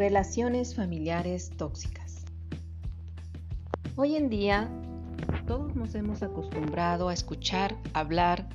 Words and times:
Relaciones 0.00 0.74
familiares 0.74 1.50
tóxicas. 1.58 2.24
Hoy 3.96 4.16
en 4.16 4.30
día 4.30 4.70
todos 5.46 5.76
nos 5.76 5.94
hemos 5.94 6.22
acostumbrado 6.22 7.10
a 7.10 7.12
escuchar, 7.12 7.76
hablar 7.92 8.48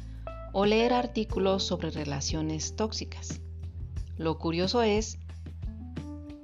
o 0.53 0.65
leer 0.65 0.91
artículos 0.91 1.61
sobre 1.61 1.91
relaciones 1.91 2.75
tóxicas. 2.75 3.41
Lo 4.17 4.39
curioso 4.39 4.81
es 4.81 5.19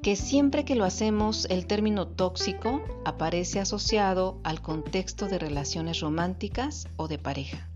que 0.04 0.16
siempre 0.16 0.66
que 0.66 0.76
lo 0.76 0.86
hacemos 0.86 1.46
el 1.46 1.66
término 1.66 2.08
tóxico 2.08 2.84
aparece 3.04 3.60
asociado 3.60 4.40
al 4.44 4.62
contexto 4.62 5.26
de 5.26 5.40
relaciones 5.40 6.00
románticas 6.00 6.88
o 6.96 7.08
de 7.08 7.18
pareja. 7.18 7.72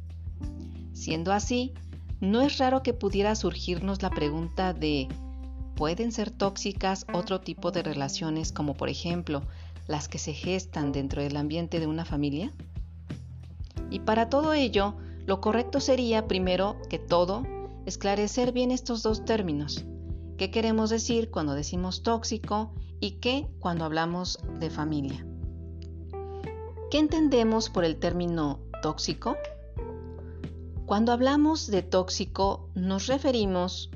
Siendo 0.94 1.34
así, 1.34 1.74
no 2.22 2.42
es 2.42 2.60
raro 2.60 2.84
que 2.84 2.94
pudiera 2.94 3.34
surgirnos 3.34 4.04
la 4.04 4.12
pregunta 4.12 4.74
de 4.74 5.08
¿pueden 5.76 6.12
ser 6.12 6.32
tóxicas 6.32 7.06
otro 7.14 7.42
tipo 7.42 7.72
de 7.72 7.84
relaciones 7.84 8.52
como 8.52 8.76
por 8.76 8.90
ejemplo 8.90 9.44
las 9.88 10.08
que 10.08 10.18
se 10.18 10.34
gestan 10.34 10.92
dentro 10.92 11.22
del 11.22 11.38
ambiente 11.38 11.80
de 11.80 11.88
una 11.88 12.06
familia? 12.06 12.52
Y 13.90 14.00
para 14.00 14.30
todo 14.30 14.54
ello, 14.54 14.96
lo 15.26 15.42
correcto 15.42 15.80
sería 15.80 16.28
primero 16.28 16.78
que 16.90 17.00
todo 17.00 17.44
esclarecer 17.86 18.52
bien 18.52 18.72
estos 18.72 19.04
dos 19.04 19.26
términos. 19.26 19.86
¿Qué 20.38 20.52
queremos 20.52 20.90
decir 20.90 21.30
cuando 21.30 21.54
decimos 21.54 22.04
tóxico 22.04 22.74
y 23.00 23.12
qué 23.20 23.48
cuando 23.60 23.86
hablamos 23.86 24.40
de 24.60 24.70
familia? 24.70 25.26
¿Qué 26.90 27.00
entendemos 27.00 27.70
por 27.70 27.86
el 27.86 27.98
término 27.98 28.60
tóxico? 28.82 29.36
Cuando 30.86 31.12
hablamos 31.12 31.68
de 31.68 31.82
tóxico 31.82 32.70
nos 32.76 33.08
referimos 33.08 33.90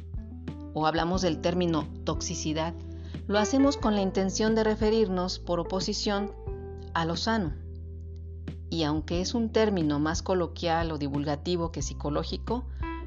o 0.74 0.86
hablamos 0.86 1.22
del 1.22 1.42
término 1.42 1.88
toxicidad, 2.04 2.74
lo 3.28 3.40
hacemos 3.40 3.78
con 3.78 3.96
la 3.96 4.02
intención 4.02 4.56
de 4.56 4.64
referirnos 4.64 5.40
por 5.40 5.60
oposición 5.60 6.32
a 6.94 7.06
lo 7.06 7.16
sano. 7.16 7.54
Y 8.70 8.84
aunque 8.84 9.22
es 9.22 9.34
un 9.34 9.52
término 9.52 10.00
más 10.00 10.22
coloquial 10.22 10.92
o 10.92 10.98
divulgativo 10.98 11.72
que 11.72 11.82
psicológico, 11.82 12.66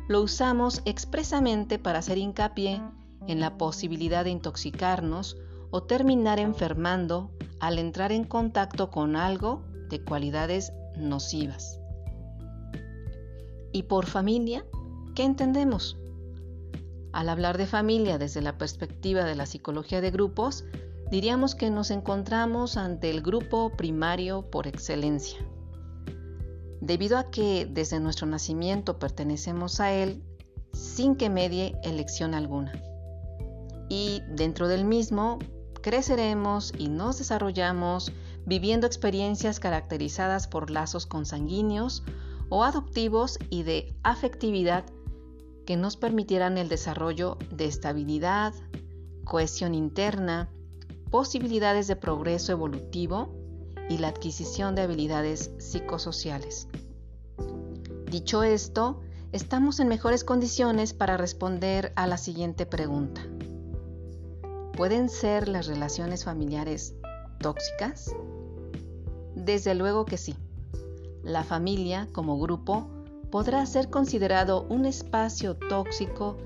lo 0.09 0.23
usamos 0.23 0.83
expresamente 0.85 1.79
para 1.79 2.01
hacer 2.01 2.19
hincapié 2.19 2.83
en 3.27 3.41
la 3.41 3.57
posibilidad 3.57 4.25
de 4.25 4.31
intoxicarnos 4.31 5.37
o 5.71 5.85
terminar 5.85 6.39
enfermando 6.39 7.31
al 7.61 7.79
entrar 7.79 8.13
en 8.13 8.25
contacto 8.25 8.91
con 8.91 9.17
algo 9.17 9.63
de 9.89 10.03
cualidades 10.03 10.73
nocivas. 10.97 11.79
¿Y 13.73 13.85
por 13.85 14.07
familia? 14.07 14.67
¿Qué 15.15 15.25
entendemos? 15.25 15.97
Al 17.13 17.29
hablar 17.29 17.59
de 17.59 17.67
familia 17.67 18.19
desde 18.19 18.41
la 18.41 18.57
perspectiva 18.57 19.25
de 19.25 19.35
la 19.35 19.47
psicología 19.47 20.01
de 20.01 20.11
grupos, 20.11 20.65
diríamos 21.11 21.55
que 21.55 21.71
nos 21.71 21.91
encontramos 21.91 22.79
ante 22.79 23.11
el 23.11 23.21
grupo 23.21 23.71
primario 23.77 24.51
por 24.51 24.67
excelencia. 24.67 25.39
Debido 26.81 27.19
a 27.19 27.31
que 27.31 27.69
desde 27.71 28.01
nuestro 28.01 28.27
nacimiento 28.27 28.99
pertenecemos 28.99 29.79
a 29.79 29.93
él 29.93 30.23
sin 30.73 31.15
que 31.17 31.29
medie 31.29 31.77
elección 31.85 32.35
alguna. 32.35 32.73
Y 33.91 34.23
dentro 34.31 34.67
del 34.67 34.87
mismo 34.87 35.39
creceremos 35.83 36.73
y 36.79 36.89
nos 36.89 37.19
desarrollamos 37.19 38.11
viviendo 38.47 38.87
experiencias 38.87 39.61
caracterizadas 39.61 40.49
por 40.49 40.71
lazos 40.71 41.05
consanguíneos 41.05 42.03
o 42.49 42.65
adoptivos 42.65 43.39
y 43.51 43.65
de 43.65 43.95
afectividad 44.03 44.85
que 45.67 45.77
nos 45.77 45.97
permitieran 45.97 46.59
el 46.59 46.69
desarrollo 46.69 47.39
de 47.51 47.67
estabilidad, 47.67 48.55
cohesión 49.25 49.75
interna, 49.75 50.51
posibilidades 51.11 51.87
de 51.87 51.97
progreso 51.97 52.53
evolutivo 52.53 53.35
y 53.89 53.99
la 53.99 54.09
adquisición 54.09 54.75
de 54.75 54.83
habilidades 54.83 55.51
psicosociales. 55.59 56.69
Dicho 58.11 58.43
esto, 58.43 59.01
estamos 59.33 59.81
en 59.81 59.89
mejores 59.89 60.25
condiciones 60.25 60.93
para 60.93 61.17
responder 61.17 61.93
a 61.97 62.07
la 62.07 62.19
siguiente 62.19 62.67
pregunta. 62.67 63.23
¿Pueden 64.77 65.09
ser 65.09 65.49
las 65.49 65.67
relaciones 65.67 66.25
familiares 66.25 66.95
tóxicas? 67.41 68.15
Desde 69.35 69.75
luego 69.75 70.05
que 70.05 70.19
sí 70.19 70.37
la 71.23 71.45
familia 71.45 72.09
como 72.13 72.39
grupo 72.39 72.89
podrá 73.33 73.65
ser 73.65 73.89
considerado 73.89 74.67
un 74.69 74.85
espacio 74.85 75.57
tóxico 75.57 76.37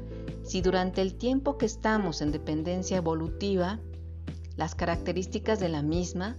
si 0.44 0.62
durante 0.62 1.02
el 1.02 1.14
tiempo 1.14 1.58
que 1.58 1.66
estamos 1.66 2.22
en 2.22 2.30
dependencia 2.30 2.96
evolutiva, 2.96 3.80
las 4.54 4.76
características 4.76 5.58
de 5.58 5.68
la 5.68 5.82
misma 5.82 6.36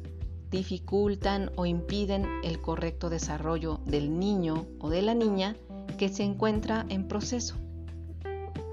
dificultan 0.50 1.52
o 1.58 1.66
impiden 1.66 2.26
el 2.46 2.62
correcto 2.62 3.10
desarrollo 3.10 3.82
del 3.86 4.18
niño 4.18 4.66
o 4.80 4.90
de 4.90 5.02
la 5.02 5.14
niña 5.14 5.58
que 5.98 6.08
se 6.08 6.24
encuentra 6.24 6.86
en 6.88 7.10
proceso. 7.10 7.56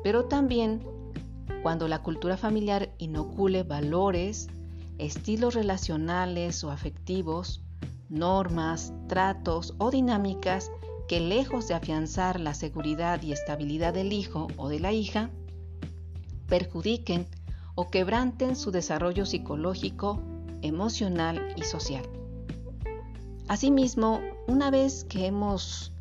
Pero 0.04 0.26
también 0.26 0.80
cuando 1.64 1.88
la 1.88 2.04
cultura 2.04 2.36
familiar 2.36 2.94
inocule 2.98 3.64
valores, 3.64 4.46
estilos 4.98 5.54
relacionales 5.54 6.62
o 6.62 6.70
afectivos 6.70 7.64
normas, 8.08 8.92
tratos 9.08 9.74
o 9.78 9.90
dinámicas 9.90 10.70
que 11.08 11.20
lejos 11.20 11.68
de 11.68 11.74
afianzar 11.74 12.40
la 12.40 12.54
seguridad 12.54 13.22
y 13.22 13.32
estabilidad 13.32 13.94
del 13.94 14.12
hijo 14.12 14.48
o 14.56 14.68
de 14.68 14.80
la 14.80 14.92
hija, 14.92 15.30
perjudiquen 16.48 17.26
o 17.74 17.90
quebranten 17.90 18.56
su 18.56 18.70
desarrollo 18.70 19.26
psicológico, 19.26 20.20
emocional 20.62 21.54
y 21.56 21.62
social. 21.62 22.04
Asimismo, 23.48 24.20
una 24.46 24.70
vez 24.70 25.04
que 25.04 25.26
hemos 25.26 25.92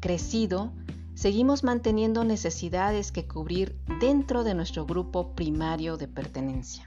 crecido, 0.00 0.72
seguimos 1.14 1.62
manteniendo 1.62 2.24
necesidades 2.24 3.12
que 3.12 3.26
cubrir 3.28 3.78
dentro 4.00 4.42
de 4.42 4.54
nuestro 4.54 4.86
grupo 4.86 5.34
primario 5.34 5.96
de 5.96 6.08
pertenencia. 6.08 6.84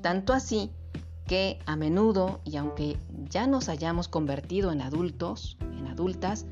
Tanto 0.00 0.32
así 0.32 0.70
que 1.26 1.58
a 1.66 1.76
menudo, 1.76 2.40
y 2.44 2.56
aunque 2.56 2.96
ya 3.28 3.46
nos 3.46 3.68
hayamos 3.68 4.08
convertido 4.08 4.72
en 4.72 4.80
adultos, 4.80 5.56
en 5.60 5.86
adultas, 5.86 6.46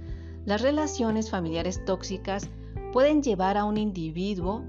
las 0.44 0.60
relaciones 0.60 1.30
familiares 1.30 1.84
tóxicas 1.84 2.48
pueden 2.92 3.22
llevar 3.22 3.56
a 3.56 3.64
un 3.64 3.76
individuo 3.76 4.64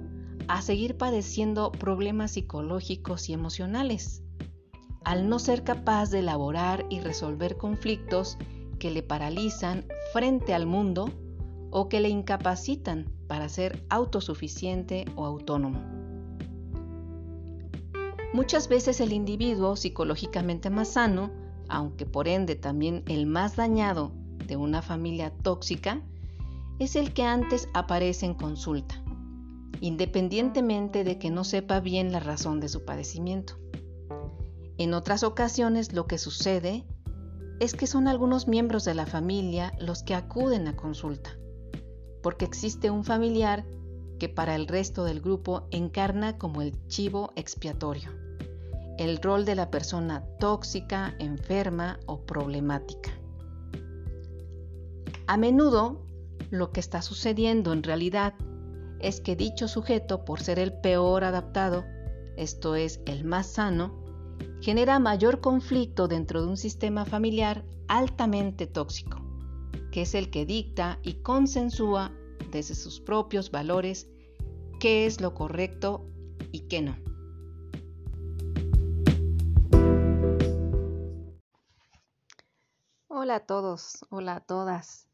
a 0.47 0.61
seguir 0.61 0.97
padeciendo 0.97 1.71
problemas 1.71 2.31
psicológicos 2.31 3.29
y 3.29 3.33
emocionales, 3.33 4.23
al 5.03 5.27
no 5.27 5.39
ser 5.39 5.63
capaz 5.63 6.11
de 6.11 6.19
elaborar 6.19 6.85
y 6.89 6.99
resolver 6.99 7.57
conflictos 7.57 8.37
que 8.79 8.91
le 8.91 9.03
paralizan 9.03 9.85
frente 10.13 10.53
al 10.53 10.66
mundo 10.66 11.09
o 11.72 11.89
que 11.89 11.99
le 11.99 12.09
incapacitan 12.09 13.11
para 13.27 13.49
ser 13.49 13.83
autosuficiente 13.89 15.05
o 15.16 15.25
autónomo. 15.25 16.04
Muchas 18.35 18.68
veces 18.68 19.00
el 19.00 19.13
individuo 19.13 19.78
psicológicamente 19.78 20.69
más 20.69 20.90
sano, 20.90 21.31
aunque 21.69 22.06
por 22.06 22.28
ende 22.28 22.57
también 22.57 23.01
el 23.07 23.28
más 23.28 23.56
dañado 23.56 24.12
de 24.46 24.57
una 24.57 24.81
familia 24.81 25.31
tóxica, 25.41 26.01
es 26.78 26.97
el 26.97 27.13
que 27.13 27.23
antes 27.23 27.69
aparece 27.73 28.25
en 28.25 28.34
consulta, 28.34 29.01
independientemente 29.79 31.06
de 31.06 31.18
que 31.18 31.29
no 31.29 31.46
sepa 31.46 31.79
bien 31.79 32.12
la 32.12 32.19
razón 32.19 32.59
de 32.59 32.68
su 32.68 32.84
padecimiento. 32.84 33.53
En 34.78 34.94
otras 34.94 35.23
ocasiones 35.23 35.94
lo 35.94 36.06
que 36.06 36.17
sucede 36.17 36.84
es 37.62 37.73
que 37.73 37.88
son 37.88 38.06
algunos 38.06 38.50
miembros 38.50 38.84
de 38.84 38.96
la 38.96 39.06
familia 39.06 39.72
los 39.79 40.03
que 40.03 40.13
acuden 40.13 40.67
a 40.67 40.75
consulta, 40.75 41.38
porque 42.22 42.43
existe 42.43 42.91
un 42.91 43.05
familiar 43.05 43.66
que 44.20 44.28
para 44.28 44.55
el 44.55 44.67
resto 44.67 45.05
del 45.05 45.22
grupo 45.22 45.70
encarna 45.72 46.37
como 46.37 46.61
el 46.61 46.85
chivo 46.90 47.32
expiatorio 47.37 48.24
el 48.97 49.18
rol 49.22 49.46
de 49.46 49.56
la 49.56 49.70
persona 49.70 50.24
tóxica, 50.40 51.16
enferma 51.20 52.00
o 52.06 52.22
problemática. 52.26 53.12
A 55.28 55.38
menudo, 55.38 56.06
lo 56.52 56.72
que 56.72 56.80
está 56.80 57.02
sucediendo 57.02 57.74
en 57.74 57.84
realidad 57.84 58.36
es 59.00 59.20
que 59.20 59.36
dicho 59.36 59.68
sujeto, 59.68 60.24
por 60.24 60.42
ser 60.42 60.59
el 60.59 60.74
peor 60.74 61.24
adaptado, 61.24 61.84
esto 62.38 62.76
es, 62.76 63.02
el 63.06 63.24
más 63.24 63.47
sano, 63.47 64.03
genera 64.62 65.00
mayor 65.00 65.42
conflicto 65.42 66.08
dentro 66.08 66.42
de 66.42 66.47
un 66.47 66.58
sistema 66.58 67.06
familiar 67.06 67.64
altamente 67.88 68.68
tóxico, 68.68 69.22
que 69.92 70.03
es 70.03 70.16
el 70.16 70.30
que 70.30 70.46
dicta 70.46 71.00
y 71.03 71.16
consensúa 71.16 72.12
desde 72.52 72.76
sus 72.76 73.00
propios 73.00 73.52
valores 73.52 74.08
qué 74.80 75.06
es 75.06 75.22
lo 75.22 75.34
correcto 75.34 76.06
y 76.52 76.62
qué 76.62 76.82
no. 76.82 77.04
Hola 83.25 83.37
a 83.37 83.45
todos, 83.47 84.05
hola 84.11 84.35
a 84.35 84.39
todas. 84.39 85.07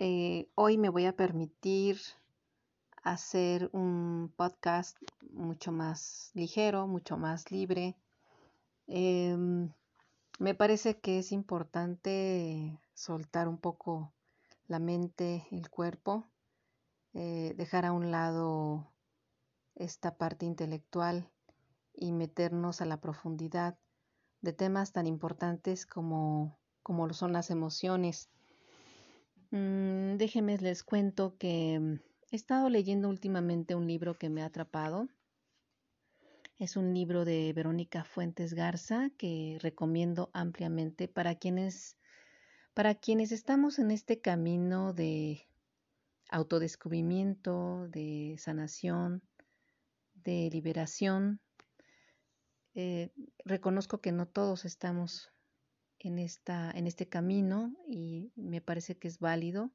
Eh, 0.00 0.48
hoy 0.56 0.78
me 0.78 0.88
voy 0.88 1.06
a 1.06 1.14
permitir 1.14 2.00
hacer 3.04 3.70
un 3.72 4.32
podcast 4.34 4.96
mucho 5.30 5.70
más 5.70 6.32
ligero, 6.34 6.88
mucho 6.88 7.16
más 7.16 7.52
libre. 7.52 7.94
Em, 8.88 9.70
me 10.40 10.56
parece 10.56 10.98
que 10.98 11.20
es 11.20 11.30
importante 11.30 12.80
soltar 12.94 13.46
un 13.46 13.58
poco 13.58 14.12
la 14.66 14.80
mente, 14.80 15.46
el 15.52 15.70
cuerpo, 15.70 16.26
eh, 17.14 17.54
dejar 17.56 17.86
a 17.86 17.92
un 17.92 18.10
lado 18.10 18.90
esta 19.76 20.16
parte 20.16 20.46
intelectual 20.46 21.30
y 21.94 22.10
meternos 22.10 22.80
a 22.80 22.86
la 22.86 23.00
profundidad 23.00 23.78
de 24.40 24.52
temas 24.52 24.90
tan 24.90 25.06
importantes 25.06 25.86
como, 25.86 26.58
como 26.86 27.08
lo 27.08 27.14
son 27.14 27.32
las 27.32 27.50
emociones. 27.50 28.30
Mm, 29.50 30.18
déjenme 30.18 30.56
les 30.58 30.84
cuento 30.84 31.36
que 31.36 31.80
mm, 31.80 31.94
he 32.30 32.36
estado 32.36 32.68
leyendo 32.68 33.08
últimamente 33.08 33.74
un 33.74 33.88
libro 33.88 34.14
que 34.14 34.28
me 34.28 34.40
ha 34.42 34.46
atrapado. 34.46 35.08
Es 36.60 36.76
un 36.76 36.94
libro 36.94 37.24
de 37.24 37.52
Verónica 37.52 38.04
Fuentes 38.04 38.54
Garza 38.54 39.10
que 39.18 39.58
recomiendo 39.60 40.30
ampliamente 40.32 41.08
para 41.08 41.34
quienes 41.34 41.96
para 42.72 42.94
quienes 42.94 43.32
estamos 43.32 43.80
en 43.80 43.90
este 43.90 44.20
camino 44.20 44.92
de 44.92 45.42
autodescubrimiento, 46.30 47.88
de 47.88 48.36
sanación, 48.38 49.22
de 50.14 50.50
liberación. 50.52 51.40
Eh, 52.74 53.10
reconozco 53.44 54.00
que 54.00 54.12
no 54.12 54.28
todos 54.28 54.64
estamos 54.64 55.32
en, 56.06 56.18
esta, 56.18 56.70
en 56.70 56.86
este 56.86 57.08
camino 57.08 57.74
y 57.88 58.30
me 58.36 58.60
parece 58.60 58.96
que 58.96 59.08
es 59.08 59.18
válido 59.18 59.70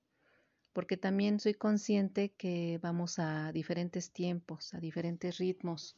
porque 0.74 0.96
también 0.96 1.40
soy 1.40 1.54
consciente 1.54 2.32
que 2.32 2.80
vamos 2.82 3.20
a 3.20 3.52
diferentes 3.52 4.12
tiempos, 4.12 4.74
a 4.74 4.80
diferentes 4.80 5.38
ritmos 5.38 5.98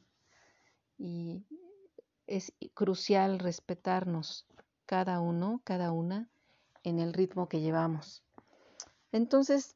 y 0.98 1.46
es 2.26 2.54
crucial 2.74 3.40
respetarnos 3.40 4.48
cada 4.86 5.20
uno, 5.20 5.62
cada 5.64 5.92
una 5.92 6.30
en 6.84 7.00
el 7.00 7.14
ritmo 7.14 7.48
que 7.48 7.62
llevamos. 7.62 8.24
Entonces, 9.12 9.76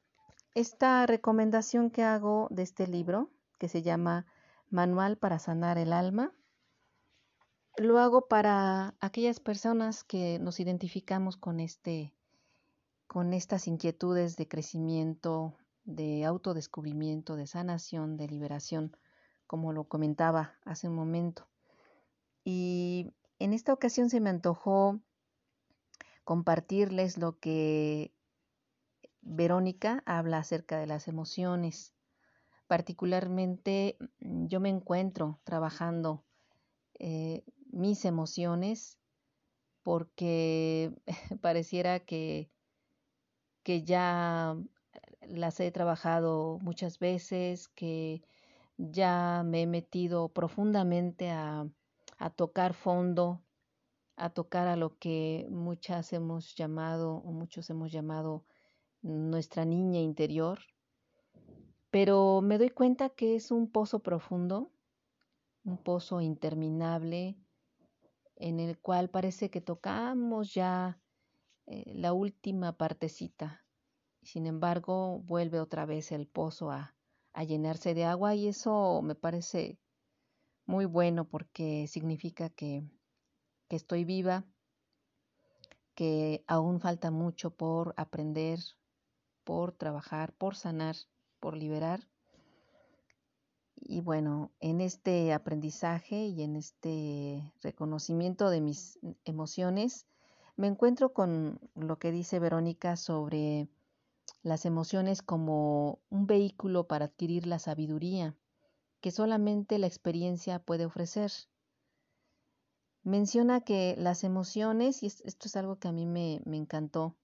esta 0.56 1.06
recomendación 1.06 1.92
que 1.92 2.04
hago 2.04 2.48
de 2.50 2.64
este 2.64 2.88
libro, 2.88 3.30
que 3.60 3.70
se 3.70 3.84
llama 3.84 4.26
Manual 4.70 5.18
para 5.18 5.38
sanar 5.38 5.78
el 5.78 5.94
alma, 5.94 6.34
lo 7.78 8.00
hago 8.00 8.28
para 8.28 8.96
aquellas 9.00 9.40
personas 9.40 10.04
que 10.04 10.40
nos 10.40 10.60
identificamos 10.60 11.38
con 11.38 11.60
este 11.60 12.14
con 13.06 13.34
estas 13.34 13.68
inquietudes 13.68 14.36
de 14.36 14.50
crecimiento, 14.50 15.56
de 15.86 16.26
autodescubrimiento, 16.26 17.38
de 17.38 17.48
sanación, 17.48 18.18
de 18.18 18.28
liberación, 18.28 18.98
como 19.46 19.72
lo 19.72 19.86
comentaba 19.86 20.56
hace 20.66 20.90
un 20.90 20.96
momento. 20.96 21.48
Y 22.44 23.14
en 23.40 23.54
esta 23.54 23.72
ocasión 23.72 24.10
se 24.10 24.20
me 24.20 24.30
antojó 24.30 25.00
compartirles 26.26 27.18
lo 27.18 27.40
que 27.40 28.14
Verónica 29.22 30.04
habla 30.06 30.40
acerca 30.40 30.78
de 30.78 30.88
las 30.88 31.08
emociones. 31.08 31.94
Particularmente 32.68 33.98
yo 34.20 34.60
me 34.60 34.70
encuentro 34.70 35.40
trabajando 35.46 36.26
eh, 37.00 37.46
mis 37.72 38.06
emociones 38.06 39.00
porque 39.84 40.94
pareciera 41.42 42.00
que, 42.00 42.52
que 43.64 43.84
ya 43.84 44.58
las 45.22 45.60
he 45.60 45.72
trabajado 45.72 46.60
muchas 46.62 47.00
veces, 47.00 47.68
que 47.70 48.22
ya 48.78 49.44
me 49.46 49.64
he 49.64 49.68
metido 49.68 50.30
profundamente 50.30 51.30
a, 51.30 51.68
a 52.18 52.30
tocar 52.30 52.74
fondo 52.74 53.42
a 54.18 54.32
tocar 54.32 54.68
a 54.68 54.76
lo 54.76 54.98
que 54.98 55.48
muchas 55.50 56.12
hemos 56.12 56.56
llamado 56.56 57.18
o 57.18 57.32
muchos 57.32 57.70
hemos 57.70 57.92
llamado 57.92 58.46
nuestra 59.04 59.64
niña 59.64 60.00
interior, 60.00 60.60
pero 61.92 62.42
me 62.42 62.58
doy 62.58 62.72
cuenta 62.72 63.10
que 63.10 63.36
es 63.36 63.52
un 63.52 63.72
pozo 63.72 64.00
profundo, 64.00 64.72
un 65.64 65.78
pozo 65.78 66.20
interminable, 66.20 67.38
en 68.38 68.60
el 68.60 68.80
cual 68.80 69.10
parece 69.10 69.50
que 69.50 69.62
tocamos 69.62 70.54
ya 70.54 71.00
eh, 71.66 71.94
la 71.94 72.14
última 72.14 72.78
partecita. 72.78 73.66
Sin 74.24 74.48
embargo, 74.48 75.20
vuelve 75.20 75.60
otra 75.60 75.86
vez 75.86 76.12
el 76.12 76.28
pozo 76.28 76.72
a, 76.72 76.96
a 77.34 77.44
llenarse 77.44 77.94
de 77.94 78.06
agua 78.06 78.36
y 78.36 78.48
eso 78.48 79.02
me 79.02 79.16
parece 79.16 79.80
muy 80.66 80.86
bueno 80.86 81.28
porque 81.28 81.88
significa 81.88 82.50
que 82.50 82.84
que 83.68 83.76
estoy 83.76 84.06
viva, 84.06 84.46
que 85.94 86.44
aún 86.48 86.80
falta 86.80 87.12
mucho 87.12 87.52
por 87.52 87.94
aprender, 87.98 88.60
por 89.44 89.72
trabajar, 89.74 90.34
por 90.34 90.56
sanar, 90.56 90.96
por 91.40 91.58
liberar. 91.58 92.08
Y 93.98 94.02
bueno, 94.02 94.52
en 94.60 94.80
este 94.80 95.34
aprendizaje 95.34 96.28
y 96.28 96.44
en 96.44 96.56
este 96.56 97.52
reconocimiento 97.64 98.52
de 98.52 98.62
mis 98.62 99.00
emociones, 99.26 100.06
me 100.56 100.68
encuentro 100.68 101.14
con 101.14 101.60
lo 101.74 101.98
que 101.98 102.12
dice 102.12 102.38
Verónica 102.38 102.96
sobre 102.96 103.68
las 104.44 104.68
emociones 104.68 105.24
como 105.24 105.98
un 106.12 106.28
vehículo 106.28 106.86
para 106.86 107.06
adquirir 107.06 107.48
la 107.48 107.58
sabiduría 107.58 108.36
que 109.02 109.10
solamente 109.10 109.80
la 109.80 109.88
experiencia 109.88 110.60
puede 110.60 110.86
ofrecer. 110.86 111.32
Menciona 113.02 113.62
que 113.62 113.96
las 113.98 114.24
emociones, 114.24 115.02
y 115.02 115.08
esto 115.08 115.48
es 115.48 115.56
algo 115.56 115.80
que 115.80 115.88
a 115.88 115.92
mí 115.92 116.06
me, 116.06 116.36
encantó, 116.56 117.16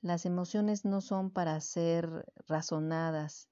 las 0.00 0.26
emociones 0.26 0.84
no 0.84 1.00
son 1.00 1.32
para 1.32 1.60
ser 1.60 2.32
razonadas, 2.46 3.48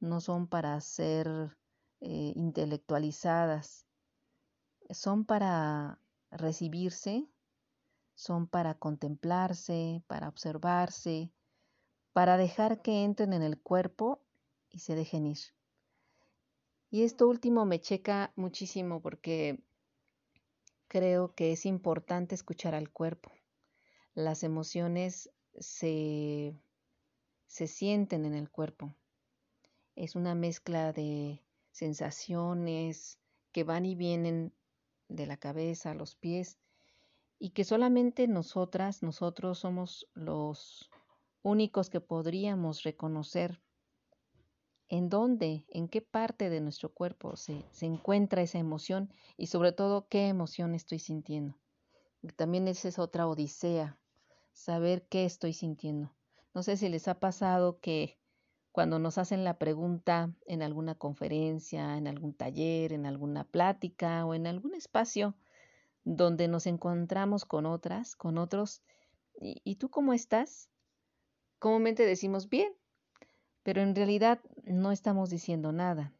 no 0.00 0.20
son 0.20 0.48
para 0.48 0.80
ser 0.80 1.56
eh, 2.04 2.32
intelectualizadas, 2.34 3.86
son 4.90 5.24
para 5.24 6.00
recibirse, 6.32 7.28
son 8.14 8.48
para 8.48 8.74
contemplarse, 8.74 10.02
para 10.08 10.28
observarse, 10.28 11.30
para 12.12 12.36
dejar 12.36 12.82
que 12.82 13.04
entren 13.04 13.32
en 13.32 13.42
el 13.42 13.56
cuerpo 13.56 14.20
y 14.68 14.80
se 14.80 14.96
dejen 14.96 15.26
ir. 15.26 15.38
Y 16.90 17.04
esto 17.04 17.28
último 17.28 17.66
me 17.66 17.80
checa 17.80 18.32
muchísimo 18.34 19.00
porque 19.00 19.62
creo 20.88 21.36
que 21.36 21.52
es 21.52 21.66
importante 21.66 22.34
escuchar 22.34 22.74
al 22.74 22.90
cuerpo. 22.90 23.30
Las 24.12 24.42
emociones 24.42 25.30
se, 25.56 26.60
se 27.46 27.68
sienten 27.68 28.24
en 28.24 28.34
el 28.34 28.50
cuerpo. 28.50 28.92
Es 29.94 30.16
una 30.16 30.34
mezcla 30.34 30.92
de 30.92 31.40
sensaciones 31.72 33.18
que 33.50 33.64
van 33.64 33.84
y 33.84 33.94
vienen 33.94 34.54
de 35.08 35.26
la 35.26 35.36
cabeza 35.36 35.90
a 35.90 35.94
los 35.94 36.14
pies 36.14 36.58
y 37.38 37.50
que 37.50 37.64
solamente 37.64 38.28
nosotras, 38.28 39.02
nosotros 39.02 39.58
somos 39.58 40.08
los 40.14 40.88
únicos 41.42 41.90
que 41.90 42.00
podríamos 42.00 42.84
reconocer 42.84 43.60
en 44.88 45.08
dónde, 45.08 45.64
en 45.70 45.88
qué 45.88 46.02
parte 46.02 46.50
de 46.50 46.60
nuestro 46.60 46.92
cuerpo 46.92 47.34
se, 47.36 47.64
encuentra 47.80 48.42
esa 48.42 48.58
emoción 48.58 49.12
y 49.36 49.46
sobre 49.46 49.72
todo 49.72 50.06
qué 50.08 50.28
emoción 50.28 50.74
estoy 50.74 50.98
sintiendo. 50.98 51.58
También 52.36 52.68
esa 52.68 52.88
es 52.88 52.98
otra 52.98 53.26
odisea, 53.26 53.98
saber 54.52 55.08
qué 55.08 55.24
estoy 55.24 55.54
sintiendo. 55.54 56.14
No 56.54 56.62
sé 56.62 56.76
si 56.76 56.88
les 56.88 57.08
ha 57.08 57.18
pasado 57.18 57.80
que 57.80 58.20
cuando 58.72 58.98
nos 58.98 59.18
hacen 59.18 59.44
la 59.44 59.58
pregunta 59.58 60.34
en 60.46 60.62
alguna 60.62 60.94
conferencia, 60.94 61.98
en 61.98 62.08
algún 62.08 62.32
taller, 62.32 62.94
en 62.94 63.04
alguna 63.04 63.44
plática 63.44 64.24
o 64.24 64.34
en 64.34 64.46
algún 64.46 64.74
espacio 64.74 65.36
donde 66.04 66.48
nos 66.48 66.66
encontramos 66.66 67.44
con 67.44 67.66
otras, 67.66 68.16
con 68.16 68.38
otros, 68.38 68.82
¿y, 69.38 69.76
tú 69.76 69.90
cómo 69.90 70.14
estás? 70.14 70.70
Comúnmente 71.58 72.04
decimos 72.04 72.48
bien, 72.48 72.72
pero 73.62 73.82
en 73.82 73.94
realidad 73.94 74.40
no 74.64 74.90
estamos 74.90 75.30
diciendo 75.30 75.70
nada. 75.70 76.12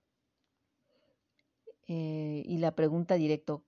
Eh, 1.88 2.42
y 2.44 2.58
la 2.58 2.76
pregunta 2.76 3.14
directo, 3.14 3.64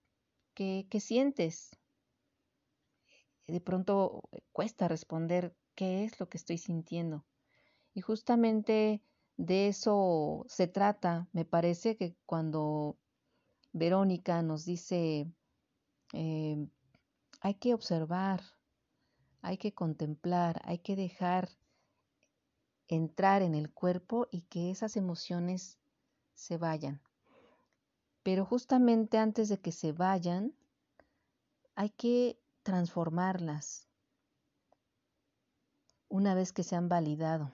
¿qué, 0.53 0.87
¿qué 0.89 1.01
sientes? 1.01 1.77
De 3.47 3.61
pronto 3.61 4.23
cuesta 4.53 4.89
responder 4.89 5.57
qué 5.75 6.05
es 6.05 6.21
lo 6.21 6.29
que 6.29 6.39
estoy 6.39 6.59
sintiendo. 6.59 7.25
Y 7.95 8.01
justamente 8.01 9.03
de 9.37 9.69
eso 9.69 10.45
se 10.49 10.67
trata. 10.67 11.29
Me 11.33 11.45
parece 11.45 11.97
que 11.97 12.17
cuando 12.27 12.99
Verónica 13.73 14.43
nos 14.43 14.65
dice, 14.65 15.27
eh, 16.13 16.69
hay 17.41 17.55
que 17.55 17.75
observar, 17.75 18.43
hay 19.43 19.59
que 19.59 19.73
contemplar, 19.73 20.61
hay 20.65 20.79
que 20.79 20.97
dejar 20.97 21.49
entrar 22.89 23.43
en 23.43 23.55
el 23.55 23.73
cuerpo 23.73 24.29
y 24.31 24.43
que 24.43 24.71
esas 24.71 24.97
emociones 24.97 25.79
se 26.35 26.59
vayan. 26.59 27.01
Pero 28.23 28.45
justamente 28.45 29.19
antes 29.19 29.49
de 29.49 29.59
que 29.59 29.73
se 29.73 29.93
vayan, 29.93 30.55
hay 31.75 31.91
que 31.91 32.39
transformarlas 32.63 33.89
una 36.09 36.35
vez 36.35 36.53
que 36.53 36.63
se 36.63 36.77
han 36.77 36.89
validado. 36.89 37.53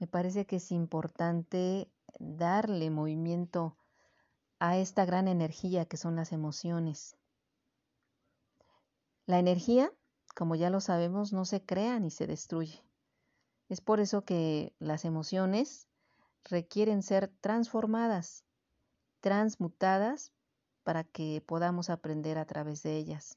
Me 0.00 0.06
parece 0.06 0.46
que 0.46 0.56
es 0.56 0.72
importante 0.72 1.88
darle 2.18 2.90
movimiento 2.90 3.76
a 4.58 4.78
esta 4.78 5.04
gran 5.04 5.28
energía 5.28 5.84
que 5.84 5.98
son 5.98 6.16
las 6.16 6.32
emociones. 6.32 7.16
La 9.26 9.38
energía, 9.38 9.92
como 10.34 10.54
ya 10.56 10.70
lo 10.70 10.80
sabemos, 10.80 11.32
no 11.34 11.44
se 11.44 11.64
crea 11.64 12.00
ni 12.00 12.10
se 12.10 12.26
destruye. 12.26 12.82
Es 13.68 13.82
por 13.82 14.00
eso 14.00 14.24
que 14.24 14.74
las 14.78 15.04
emociones 15.04 15.86
requieren 16.44 17.02
ser 17.02 17.28
transformadas, 17.40 18.42
transmutadas, 19.20 20.32
para 20.82 21.04
que 21.04 21.42
podamos 21.46 21.90
aprender 21.90 22.38
a 22.38 22.46
través 22.46 22.82
de 22.82 22.96
ellas. 22.96 23.36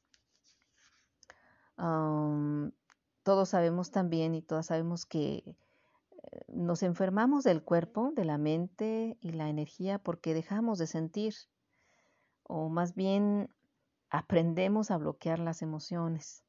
todos 1.76 3.50
sabemos 3.50 3.92
también 3.92 4.34
y 4.34 4.42
todas 4.42 4.68
sabemos 4.68 5.06
que 5.06 5.56
nos 6.48 6.84
enfermamos 6.84 7.44
del 7.44 7.64
cuerpo, 7.64 8.12
de 8.16 8.26
la 8.26 8.38
mente 8.38 9.18
y 9.22 9.32
la 9.32 9.50
energía 9.50 10.00
porque 10.00 10.34
dejamos 10.34 10.78
de 10.80 10.88
sentir 10.88 11.34
o 12.44 12.70
más 12.70 12.96
bien 12.96 13.50
aprendemos 14.10 14.92
a 14.92 14.98
bloquear 14.98 15.40
las 15.40 15.62
emociones. 15.62 16.44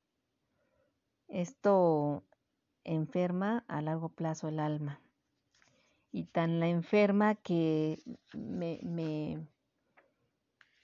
Esto 1.28 2.24
enferma 2.84 3.64
a 3.68 3.80
largo 3.80 4.10
plazo 4.10 4.48
el 4.48 4.60
alma 4.60 5.00
y 6.12 6.24
tan 6.24 6.60
la 6.60 6.68
enferma 6.68 7.34
que 7.34 7.98
me, 8.34 8.78
me, 8.82 9.44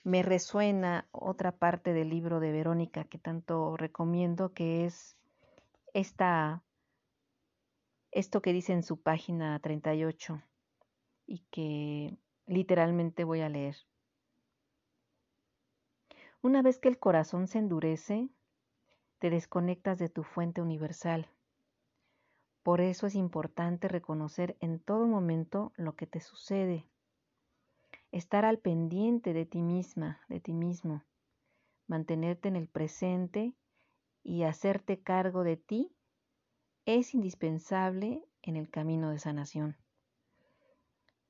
me 0.02 0.22
resuena 0.22 1.06
otra 1.12 1.52
parte 1.52 1.92
del 1.92 2.08
libro 2.08 2.40
de 2.40 2.50
Verónica 2.50 3.04
que 3.04 3.18
tanto 3.18 3.76
recomiendo 3.76 4.52
que 4.54 4.86
es 4.86 5.16
esta 5.92 6.62
esto 8.12 8.42
que 8.42 8.52
dice 8.52 8.72
en 8.72 8.82
su 8.82 9.00
página 9.00 9.58
38 9.60 10.42
y 11.26 11.44
que 11.50 12.18
literalmente 12.46 13.24
voy 13.24 13.40
a 13.40 13.48
leer. 13.48 13.76
Una 16.42 16.62
vez 16.62 16.78
que 16.78 16.88
el 16.88 16.98
corazón 16.98 17.46
se 17.46 17.58
endurece, 17.58 18.28
te 19.18 19.30
desconectas 19.30 19.98
de 19.98 20.08
tu 20.08 20.24
fuente 20.24 20.62
universal. 20.62 21.28
Por 22.62 22.80
eso 22.80 23.06
es 23.06 23.14
importante 23.14 23.88
reconocer 23.88 24.56
en 24.60 24.80
todo 24.80 25.06
momento 25.06 25.72
lo 25.76 25.96
que 25.96 26.06
te 26.06 26.20
sucede, 26.20 26.86
estar 28.10 28.44
al 28.44 28.58
pendiente 28.58 29.32
de 29.32 29.46
ti 29.46 29.62
misma, 29.62 30.20
de 30.28 30.40
ti 30.40 30.52
mismo, 30.52 31.04
mantenerte 31.86 32.48
en 32.48 32.56
el 32.56 32.68
presente 32.68 33.54
y 34.22 34.42
hacerte 34.42 35.00
cargo 35.00 35.44
de 35.44 35.56
ti 35.56 35.94
es 36.98 37.14
indispensable 37.14 38.24
en 38.42 38.56
el 38.56 38.68
camino 38.68 39.10
de 39.10 39.20
sanación. 39.20 39.76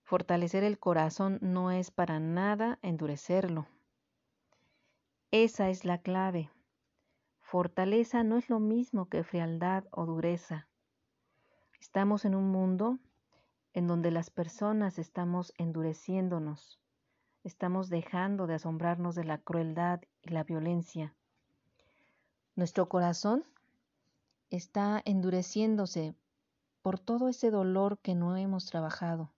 Fortalecer 0.02 0.64
el 0.64 0.78
corazón 0.78 1.38
no 1.42 1.70
es 1.70 1.90
para 1.90 2.18
nada 2.18 2.78
endurecerlo. 2.80 3.66
Esa 5.30 5.68
es 5.68 5.84
la 5.84 5.98
clave. 5.98 6.50
Fortaleza 7.40 8.24
no 8.24 8.38
es 8.38 8.48
lo 8.48 8.58
mismo 8.58 9.10
que 9.10 9.22
frialdad 9.22 9.84
o 9.90 10.06
dureza. 10.06 10.66
Estamos 11.78 12.24
en 12.24 12.34
un 12.34 12.50
mundo 12.50 12.98
en 13.74 13.86
donde 13.86 14.10
las 14.10 14.30
personas 14.30 14.98
estamos 14.98 15.52
endureciéndonos, 15.58 16.80
estamos 17.44 17.90
dejando 17.90 18.46
de 18.46 18.54
asombrarnos 18.54 19.14
de 19.14 19.24
la 19.24 19.36
crueldad 19.38 20.00
y 20.22 20.30
la 20.30 20.42
violencia. 20.42 21.14
Nuestro 22.56 22.88
corazón 22.88 23.44
está 24.50 25.00
endureciéndose 25.04 26.14
por 26.82 26.98
todo 26.98 27.28
ese 27.28 27.50
dolor 27.50 27.98
que 27.98 28.14
no 28.14 28.36
hemos 28.36 28.66
trabajado, 28.66 29.32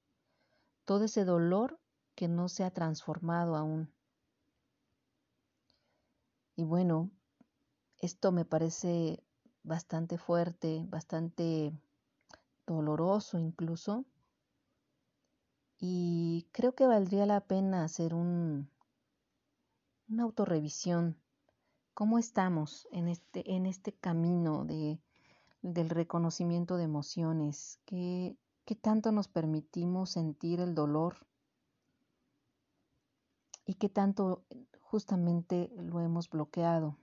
todo 0.84 1.04
ese 1.04 1.24
dolor 1.24 1.78
que 2.14 2.28
no 2.28 2.48
se 2.48 2.64
ha 2.64 2.70
transformado 2.70 3.56
aún. 3.56 3.92
Y 6.56 6.64
bueno, 6.64 7.10
esto 7.98 8.32
me 8.32 8.44
parece 8.44 9.22
bastante 9.62 10.18
fuerte, 10.18 10.84
bastante 10.88 11.72
doloroso 12.66 13.38
incluso. 13.38 14.04
Y 15.78 16.46
creo 16.52 16.74
que 16.74 16.86
valdría 16.86 17.26
la 17.26 17.40
pena 17.40 17.84
hacer 17.84 18.14
un, 18.14 18.70
una 20.08 20.22
autorrevisión 20.22 21.16
¿Cómo 21.94 22.18
estamos 22.18 22.88
en 22.90 23.08
este, 23.08 23.54
en 23.54 23.66
este 23.66 23.92
camino 23.92 24.64
de, 24.64 24.98
del 25.60 25.90
reconocimiento 25.90 26.76
de 26.76 26.84
emociones? 26.84 27.80
¿Qué, 27.84 28.34
¿Qué 28.64 28.74
tanto 28.74 29.12
nos 29.12 29.28
permitimos 29.28 30.10
sentir 30.10 30.60
el 30.60 30.74
dolor? 30.74 31.26
¿Y 33.66 33.74
qué 33.74 33.90
tanto 33.90 34.42
justamente 34.80 35.70
lo 35.76 36.00
hemos 36.00 36.30
bloqueado? 36.30 36.96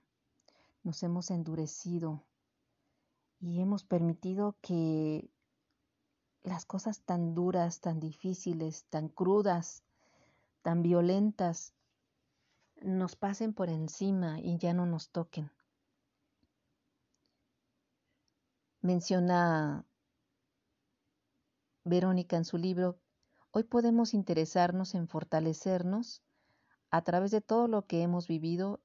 Nos 0.83 1.03
hemos 1.03 1.29
endurecido 1.29 2.23
y 3.39 3.61
hemos 3.61 3.83
permitido 3.83 4.55
que 4.61 5.29
las 6.41 6.65
cosas 6.65 7.01
tan 7.01 7.35
duras, 7.35 7.79
tan 7.79 7.99
difíciles, 7.99 8.85
tan 8.89 9.07
crudas, 9.07 9.83
tan 10.63 10.81
violentas, 10.81 11.73
nos 12.81 13.15
pasen 13.15 13.53
por 13.53 13.69
encima 13.69 14.39
y 14.39 14.57
ya 14.57 14.73
no 14.73 14.85
nos 14.85 15.09
toquen. 15.09 15.51
Menciona 18.81 19.85
Verónica 21.83 22.37
en 22.37 22.45
su 22.45 22.57
libro, 22.57 22.97
hoy 23.51 23.63
podemos 23.63 24.13
interesarnos 24.13 24.95
en 24.95 25.07
fortalecernos 25.07 26.21
a 26.91 27.01
través 27.01 27.31
de 27.31 27.41
todo 27.41 27.67
lo 27.67 27.85
que 27.85 28.01
hemos 28.01 28.27
vivido 28.27 28.79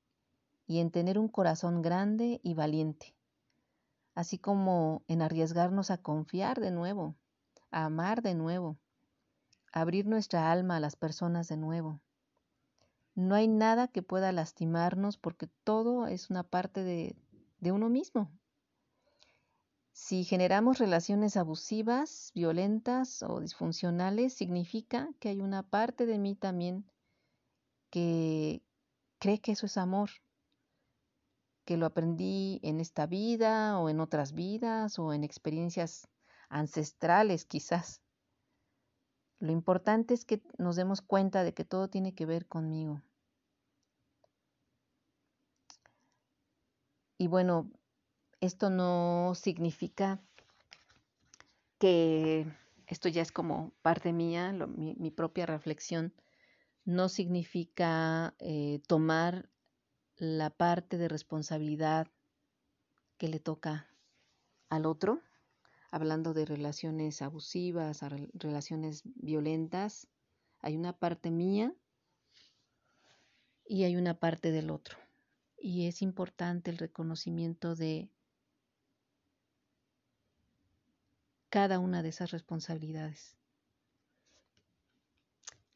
y 0.67 0.81
en 0.81 0.91
tener 0.91 1.19
un 1.19 1.29
corazón 1.29 1.83
grande 1.83 2.41
y 2.43 2.55
valiente, 2.55 3.15
así 4.15 4.39
como 4.39 5.03
en 5.07 5.23
arriesgarnos 5.23 5.91
a 5.91 5.99
confiar 5.99 6.61
de 6.61 6.71
nuevo, 6.71 7.15
a 7.71 7.85
amar 7.85 8.23
de 8.23 8.35
nuevo, 8.35 8.79
a 9.73 9.83
abrir 9.83 10.07
nuestra 10.07 10.51
alma 10.51 10.77
a 10.77 10.81
las 10.81 10.97
personas 10.97 11.49
de 11.49 11.57
nuevo. 11.57 12.01
No 13.15 13.35
hay 13.35 13.49
nada 13.49 13.89
que 13.89 14.03
pueda 14.03 14.33
lastimarnos 14.33 15.17
porque 15.17 15.47
todo 15.65 16.07
es 16.07 16.31
una 16.31 16.43
parte 16.43 16.83
de, 16.83 17.17
de 17.61 17.73
uno 17.73 17.89
mismo. 17.89 18.31
Si 19.93 20.25
generamos 20.25 20.79
relaciones 20.79 21.37
abusivas, 21.37 22.33
violentas 22.35 23.23
o 23.23 23.41
disfuncionales, 23.41 24.35
significa 24.35 25.09
que 25.21 25.29
hay 25.29 25.41
una 25.41 25.63
parte 25.63 26.05
de 26.05 26.19
mí 26.19 26.35
también 26.35 26.85
que 27.91 28.61
cree 29.21 29.41
que 29.41 29.53
eso 29.53 29.67
es 29.67 29.77
amor, 29.77 30.11
que 31.65 31.77
lo 31.77 31.87
aprendí 31.87 32.59
en 32.65 32.81
esta 32.81 33.07
vida 33.07 33.79
o 33.79 33.89
en 33.89 34.01
otras 34.01 34.33
vidas 34.33 34.99
o 34.99 35.13
en 35.13 35.23
experiencias 35.23 36.09
ancestrales 36.49 37.45
quizás. 37.45 38.04
Lo 39.45 39.53
importante 39.53 40.15
es 40.15 40.25
que 40.25 40.41
nos 40.57 40.75
demos 40.75 41.03
cuenta 41.03 41.45
de 41.45 41.53
que 41.53 41.67
todo 41.67 41.89
tiene 41.89 42.15
que 42.15 42.25
ver 42.25 42.47
conmigo. 42.47 43.03
Y 47.19 47.27
bueno, 47.27 47.71
esto 48.41 48.71
no 48.71 49.35
significa 49.35 50.19
que 51.79 52.47
esto 52.87 53.11
ya 53.11 53.21
es 53.21 53.33
como 53.33 53.75
parte 53.83 54.15
mía, 54.15 54.51
mi, 54.55 55.11
propia 55.11 55.45
reflexión, 55.45 56.15
no 56.87 57.11
significa 57.11 58.35
eh, 58.39 58.81
tomar 58.87 59.51
la 60.17 60.49
parte 60.49 60.97
de 60.97 61.09
responsabilidad 61.09 62.07
que 63.19 63.29
le 63.29 63.41
toca 63.41 63.91
al 64.71 64.87
otro 64.87 65.21
hablando 65.95 66.35
de 66.35 66.45
relaciones 66.45 67.23
abusivas, 67.23 68.01
relaciones 68.33 69.03
violentas, 69.05 70.09
hay 70.59 70.77
una 70.77 70.93
parte 70.93 71.31
mía 71.31 71.73
y 73.65 73.85
hay 73.85 73.95
una 73.95 74.19
parte 74.19 74.51
del 74.51 74.71
otro. 74.71 74.99
Y 75.57 75.87
es 75.87 76.03
importante 76.03 76.73
el 76.73 76.79
reconocimiento 76.79 77.77
de 77.77 78.11
cada 81.49 81.79
una 81.79 82.03
de 82.03 82.09
esas 82.09 82.33
responsabilidades. 82.33 83.37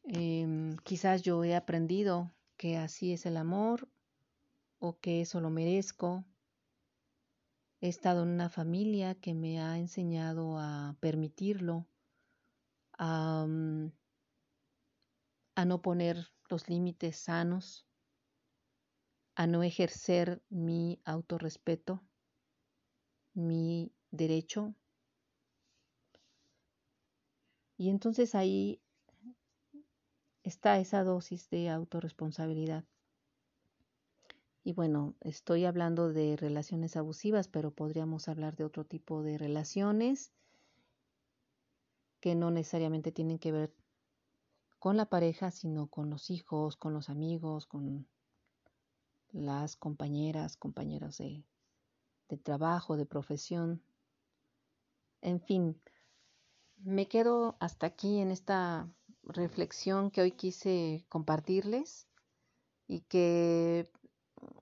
Em, 0.03 0.75
quizás 0.83 1.21
yo 1.21 1.45
he 1.45 1.55
aprendido 1.55 2.29
que 2.57 2.75
así 2.75 3.13
es 3.13 3.25
el 3.25 3.37
amor 3.37 3.87
o 4.79 4.99
que 4.99 5.21
eso 5.21 5.39
lo 5.39 5.49
merezco 5.49 6.25
He 7.81 7.87
estado 7.87 8.23
en 8.23 8.29
una 8.29 8.49
familia 8.49 9.15
que 9.15 9.33
me 9.33 9.61
ha 9.61 9.77
enseñado 9.77 10.57
a 10.57 10.97
permitirlo, 10.99 11.87
a, 12.97 13.47
no 15.65 15.81
poner 15.81 16.27
los 16.49 16.67
límites 16.67 17.15
sanos, 17.15 17.87
a 19.35 19.47
no 19.47 19.63
ejercer 19.63 20.41
mi 20.49 20.99
autorrespeto, 21.05 22.03
mi 23.33 23.93
derecho. 24.11 24.75
Y 27.77 27.89
entonces 27.89 28.35
ahí 28.35 28.81
está 30.43 30.79
esa 30.79 31.05
dosis 31.05 31.49
de 31.49 31.69
autorresponsabilidad. 31.69 32.83
Y 34.69 34.73
bueno, 34.73 35.15
estoy 35.21 35.65
hablando 35.65 36.13
de 36.13 36.35
relaciones 36.35 36.95
abusivas, 36.95 37.47
pero 37.47 37.71
podríamos 37.71 38.27
hablar 38.27 38.55
de 38.55 38.65
otro 38.65 38.85
tipo 38.85 39.23
de 39.23 39.39
relaciones 39.39 40.31
que 42.19 42.35
no 42.35 42.51
necesariamente 42.51 43.11
tienen 43.11 43.39
que 43.39 43.51
ver 43.51 43.73
con 44.77 44.95
la 44.95 45.07
pareja, 45.07 45.49
sino 45.49 45.87
con 45.87 46.11
los 46.11 46.29
hijos, 46.29 46.77
con 46.77 46.93
los 46.93 47.09
amigos, 47.09 47.65
con 47.65 48.07
las 49.31 49.75
compañeras, 49.75 50.55
compañeros 50.55 51.17
de, 51.17 51.43
de 52.27 52.37
trabajo, 52.37 52.95
de 52.95 53.07
profesión. 53.07 53.81
En 55.21 55.41
fin, 55.41 55.81
me 56.77 57.07
quedo 57.07 57.57
hasta 57.59 57.87
aquí 57.87 58.19
en 58.19 58.29
esta 58.29 58.87
reflexión 59.23 60.11
que 60.11 60.21
hoy 60.21 60.31
quise 60.31 61.07
compartirles 61.09 62.07
y 62.87 62.99
que 63.01 63.91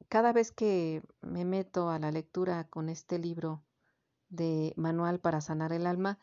cada 0.09 0.33
vez 0.33 0.51
que 0.51 1.01
me 1.21 1.45
meto 1.45 1.89
a 1.89 1.99
la 1.99 2.11
lectura 2.11 2.65
con 2.69 2.89
este 2.89 3.19
libro 3.19 3.63
de 4.29 4.73
Manual 4.77 5.19
para 5.19 5.41
Sanar 5.41 5.73
el 5.73 5.85
Alma, 5.85 6.19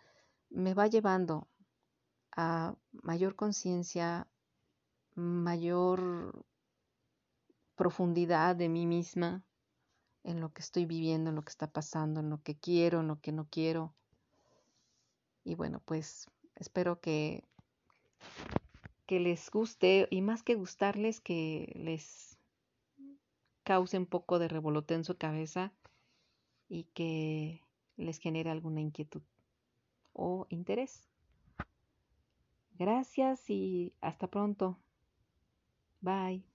me 0.50 0.74
va 0.74 0.86
llevando 0.86 1.48
a 2.36 2.74
mayor 2.92 3.36
conciencia, 3.36 4.26
mayor 5.14 6.44
profundidad 7.76 8.56
de 8.56 8.68
mí 8.68 8.86
misma, 8.86 9.44
en 10.22 10.40
lo 10.40 10.52
que 10.52 10.62
estoy 10.62 10.86
viviendo, 10.86 11.30
en 11.30 11.36
lo 11.36 11.44
que 11.44 11.50
está 11.50 11.66
pasando, 11.66 12.20
en 12.20 12.30
lo 12.30 12.42
que 12.42 12.56
quiero, 12.56 13.00
en 13.00 13.08
lo 13.08 13.20
que 13.20 13.32
no 13.32 13.46
quiero. 13.50 13.94
Y 15.44 15.54
bueno, 15.54 15.82
pues 15.84 16.30
espero 16.54 17.00
que, 17.00 17.44
que 19.06 19.20
les 19.20 19.50
guste 19.50 20.08
y 20.10 20.22
más 20.22 20.42
que 20.42 20.54
gustarles, 20.54 21.20
que 21.20 21.70
les 21.76 22.33
cause 23.64 23.98
un 23.98 24.06
poco 24.06 24.38
de 24.38 24.48
revolote 24.48 24.94
en 24.94 25.04
su 25.04 25.16
cabeza 25.16 25.72
y 26.68 26.84
que 26.94 27.62
les 27.96 28.18
genere 28.18 28.50
alguna 28.50 28.80
inquietud 28.80 29.22
o 30.12 30.46
interés. 30.50 31.08
Gracias 32.78 33.48
y 33.50 33.92
hasta 34.00 34.26
pronto. 34.28 34.78
Bye. 36.00 36.53